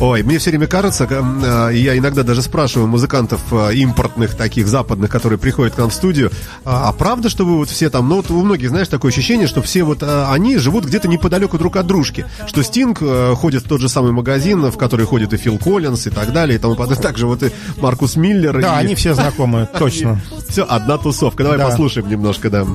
Ой, 0.00 0.22
мне 0.22 0.38
все 0.38 0.50
время 0.50 0.66
кажется, 0.66 1.06
э, 1.08 1.70
я 1.74 1.96
иногда 1.96 2.22
даже 2.22 2.42
спрашиваю 2.42 2.88
музыкантов 2.88 3.40
э, 3.52 3.74
импортных, 3.74 4.34
таких 4.34 4.66
западных, 4.66 5.10
которые 5.10 5.38
приходят 5.38 5.74
к 5.74 5.78
нам 5.78 5.90
в 5.90 5.94
студию, 5.94 6.30
а, 6.64 6.88
а 6.88 6.92
правда, 6.92 7.28
что 7.28 7.44
вы 7.44 7.56
вот 7.56 7.68
все 7.68 7.90
там, 7.90 8.08
ну 8.08 8.16
вот 8.16 8.30
у 8.30 8.42
многих, 8.42 8.70
знаешь, 8.70 8.88
такое 8.88 9.12
ощущение, 9.12 9.46
что 9.46 9.62
все 9.62 9.84
вот 9.84 10.02
они 10.02 10.58
живут 10.58 10.84
где-то 10.84 11.08
неподалеку 11.08 11.58
друг 11.58 11.76
от 11.76 11.86
дружки, 11.86 12.26
что 12.46 12.62
Стинг 12.62 13.02
ходит 13.36 13.64
в 13.64 13.68
тот 13.68 13.80
же 13.80 13.88
самый 13.88 14.12
магазин, 14.12 14.64
в 14.70 14.76
который 14.76 15.06
ходит 15.06 15.32
и 15.32 15.36
Фил 15.36 15.58
Коллинз 15.58 16.06
и 16.06 16.10
так 16.10 16.32
далее, 16.32 16.56
и 16.56 16.58
тому 16.58 16.74
подобное, 16.74 17.02
также 17.02 17.26
вот 17.26 17.42
и 17.42 17.50
Маркус 17.78 18.16
Миллер. 18.16 18.60
Да, 18.60 18.80
и... 18.80 18.84
они 18.84 18.94
все 18.94 19.14
знакомы, 19.14 19.68
точно. 19.78 20.20
Все, 20.48 20.64
одна 20.64 20.98
тусовка. 20.98 21.44
Давай 21.44 21.58
Да. 21.58 21.68
послушаем 21.68 22.08
немножко, 22.08 22.50
да. 22.50 22.66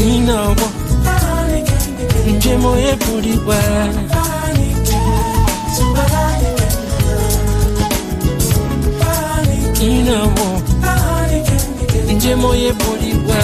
Inawo 0.00 0.54
njemo 2.36 2.70
ebuliwa 2.90 3.58
inawo 9.80 10.48
njemo 12.16 12.50
ebuliwa 12.68 13.40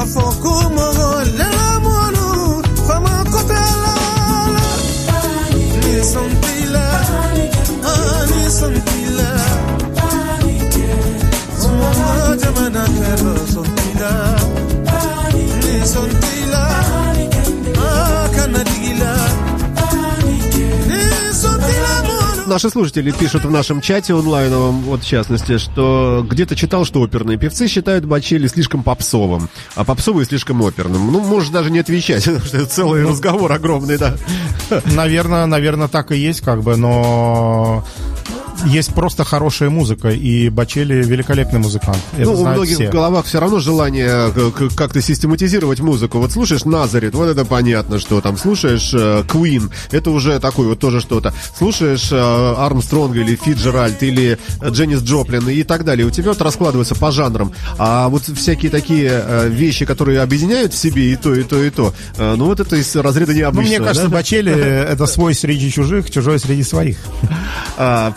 For 0.00 0.06
focus 0.06 0.99
Наши 22.50 22.68
слушатели 22.68 23.12
пишут 23.12 23.44
в 23.44 23.50
нашем 23.52 23.80
чате 23.80 24.12
онлайновом, 24.12 24.80
вот 24.80 25.04
в 25.04 25.06
частности, 25.06 25.56
что 25.56 26.26
где-то 26.28 26.56
читал, 26.56 26.84
что 26.84 27.00
оперные 27.00 27.38
певцы 27.38 27.68
считают 27.68 28.04
Бачели 28.04 28.48
слишком 28.48 28.82
попсовым, 28.82 29.48
а 29.76 29.84
попсовый 29.84 30.24
слишком 30.24 30.60
оперным. 30.60 31.12
Ну, 31.12 31.20
можешь 31.20 31.50
даже 31.50 31.70
не 31.70 31.78
отвечать, 31.78 32.24
потому 32.26 32.44
что 32.44 32.56
это 32.56 32.66
целый 32.66 33.06
разговор 33.06 33.52
огромный, 33.52 33.98
да. 33.98 34.16
Наверное, 34.96 35.46
наверное, 35.46 35.86
так 35.86 36.10
и 36.10 36.16
есть, 36.16 36.40
как 36.40 36.64
бы, 36.64 36.74
но 36.74 37.84
есть 38.66 38.94
просто 38.94 39.24
хорошая 39.24 39.70
музыка, 39.70 40.08
и 40.10 40.48
Бачели 40.48 41.02
великолепный 41.02 41.60
музыкант. 41.60 41.98
Это 42.16 42.24
ну, 42.30 42.40
у 42.40 42.46
многих 42.46 42.76
все. 42.76 42.88
в 42.88 42.90
головах 42.92 43.24
все 43.26 43.40
равно 43.40 43.58
желание 43.58 44.30
к- 44.32 44.74
как-то 44.74 45.00
систематизировать 45.00 45.80
музыку. 45.80 46.18
Вот 46.18 46.32
слушаешь 46.32 46.64
Назарит, 46.64 47.14
вот 47.14 47.26
это 47.28 47.44
понятно, 47.44 47.98
что 47.98 48.20
там. 48.20 48.36
Слушаешь 48.36 48.90
э, 48.92 49.22
Queen, 49.26 49.70
это 49.90 50.10
уже 50.10 50.38
такое 50.40 50.68
вот 50.68 50.78
тоже 50.78 51.00
что-то. 51.00 51.32
Слушаешь 51.56 52.08
э, 52.12 52.54
Армстронга 52.58 53.20
или 53.20 53.34
Фиджеральд 53.36 54.02
или 54.02 54.38
э, 54.60 54.68
Дженнис 54.70 55.00
Джоплин 55.02 55.48
и 55.48 55.62
так 55.62 55.84
далее. 55.84 56.06
У 56.06 56.10
тебя 56.10 56.28
вот 56.30 56.40
раскладывается 56.42 56.94
по 56.94 57.10
жанрам. 57.10 57.52
А 57.78 58.08
вот 58.08 58.22
всякие 58.24 58.70
такие 58.70 59.10
э, 59.12 59.48
вещи, 59.48 59.84
которые 59.84 60.20
объединяют 60.20 60.74
в 60.74 60.78
себе 60.78 61.12
и 61.12 61.16
то, 61.16 61.34
и 61.34 61.42
то, 61.42 61.62
и 61.62 61.70
то, 61.70 61.94
э, 62.16 62.34
ну 62.36 62.46
вот 62.46 62.60
это 62.60 62.76
из 62.76 62.94
разряда 62.96 63.32
Ну, 63.32 63.38
необычного. 63.38 63.78
мне 63.78 63.86
кажется, 63.86 64.08
да? 64.08 64.14
Бачели 64.14 64.52
это 64.52 65.06
свой 65.06 65.34
среди 65.34 65.70
чужих, 65.70 66.10
чужой 66.10 66.38
среди 66.38 66.62
своих. 66.62 66.98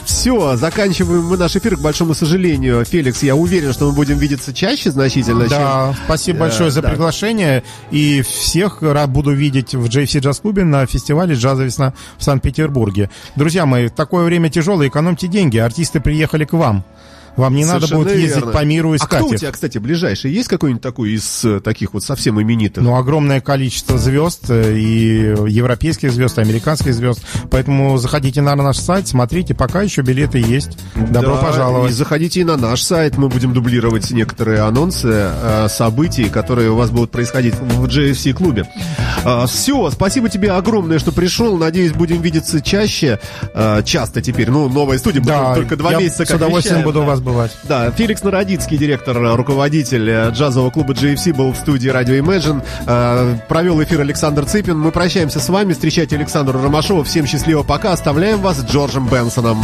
все, 0.05 0.32
заканчиваем 0.57 1.23
мы 1.25 1.37
наш 1.37 1.55
эфир, 1.55 1.77
к 1.77 1.79
большому 1.81 2.13
сожалению. 2.13 2.83
Феликс, 2.85 3.23
я 3.23 3.35
уверен, 3.35 3.73
что 3.73 3.85
мы 3.87 3.93
будем 3.93 4.17
видеться 4.17 4.53
чаще 4.53 4.91
значительно. 4.91 5.47
Да, 5.47 5.93
чем- 5.93 6.03
спасибо 6.05 6.37
Э, 6.37 6.41
большое 6.41 6.71
за 6.71 6.81
да. 6.81 6.89
приглашение. 6.89 7.63
И 7.91 8.21
всех 8.21 8.81
рад 8.81 9.09
буду 9.09 9.31
видеть 9.31 9.73
в 9.75 9.85
JFC 9.85 10.19
Джаз 10.19 10.39
Клубе 10.39 10.63
на 10.63 10.85
фестивале 10.85 11.35
«Джазовая 11.35 11.65
весна» 11.67 11.93
в 12.17 12.23
Санкт-Петербурге. 12.23 13.09
Друзья 13.35 13.65
мои, 13.65 13.89
такое 13.89 14.25
время 14.25 14.49
тяжелое, 14.49 14.87
экономьте 14.87 15.27
деньги. 15.27 15.57
Артисты 15.57 15.99
приехали 15.99 16.45
к 16.45 16.53
вам. 16.53 16.83
Вам 17.35 17.55
не 17.55 17.65
надо 17.65 17.87
будет 17.87 18.11
ездить 18.15 18.35
верно. 18.37 18.51
по 18.51 18.63
миру 18.63 18.91
А 18.93 18.95
искать 18.97 19.19
кто 19.19 19.27
у 19.29 19.33
их. 19.33 19.39
тебя, 19.39 19.51
кстати, 19.51 19.77
ближайший? 19.79 20.31
Есть 20.31 20.49
какой-нибудь 20.49 20.83
такой 20.83 21.11
из 21.11 21.43
э, 21.43 21.59
таких 21.61 21.93
вот 21.93 22.03
совсем 22.03 22.41
именитых? 22.41 22.83
Ну, 22.83 22.95
огромное 22.95 23.41
количество 23.41 23.97
звезд, 23.97 24.45
э, 24.49 24.77
и 24.77 25.33
европейских 25.47 26.11
звезд, 26.11 26.37
и 26.37 26.41
американских 26.41 26.93
звезд. 26.93 27.21
Поэтому 27.49 27.97
заходите 27.97 28.41
на 28.41 28.55
наш 28.55 28.77
сайт, 28.77 29.07
смотрите, 29.07 29.53
пока 29.55 29.81
еще 29.81 30.01
билеты 30.01 30.37
есть. 30.39 30.77
Добро 30.95 31.35
Да, 31.35 31.41
пожаловать. 31.41 31.91
И 31.91 31.93
заходите 31.93 32.41
и 32.41 32.43
на 32.43 32.57
наш 32.57 32.81
сайт, 32.83 33.17
мы 33.17 33.29
будем 33.29 33.53
дублировать 33.53 34.11
некоторые 34.11 34.59
анонсы 34.61 35.09
э, 35.11 35.67
событий, 35.69 36.25
которые 36.29 36.69
у 36.71 36.75
вас 36.75 36.91
будут 36.91 37.11
происходить 37.11 37.55
в 37.55 37.85
GFC-клубе. 37.85 38.67
Все, 39.47 39.89
спасибо 39.91 40.29
тебе 40.29 40.51
огромное, 40.51 40.99
что 40.99 41.11
пришел. 41.11 41.57
Надеюсь, 41.57 41.91
будем 41.93 42.21
видеться 42.21 42.61
чаще, 42.61 43.19
а, 43.53 43.81
часто 43.83 44.21
теперь. 44.21 44.49
Ну, 44.49 44.69
новая 44.69 44.97
студия, 44.97 45.21
Да, 45.21 45.55
только 45.55 45.75
два 45.75 45.95
месяца 45.95 46.25
с 46.25 46.29
удовольствием 46.31 46.77
вещаем, 46.77 46.85
буду 46.85 46.99
да. 46.99 47.05
у 47.05 47.07
вас 47.07 47.19
бывать. 47.19 47.51
Да, 47.63 47.91
Феликс 47.91 48.23
Народицкий, 48.23 48.77
директор, 48.77 49.17
руководитель 49.35 50.09
э, 50.09 50.29
джазового 50.31 50.69
клуба 50.71 50.93
GFC, 50.93 51.33
был 51.33 51.51
в 51.51 51.57
студии 51.57 51.89
радио 51.89 52.15
Imagine. 52.15 52.63
Э, 52.87 53.37
Провел 53.47 53.81
эфир 53.83 54.01
Александр 54.01 54.45
Цыпин. 54.45 54.77
Мы 54.77 54.91
прощаемся 54.91 55.39
с 55.39 55.49
вами. 55.49 55.73
Встречайте 55.73 56.15
Александра 56.15 56.61
Ромашова. 56.61 57.03
Всем 57.03 57.25
счастливо, 57.25 57.63
пока. 57.63 57.93
Оставляем 57.93 58.41
вас 58.41 58.57
с 58.57 58.65
Джорджем 58.65 59.07
Бенсоном. 59.07 59.63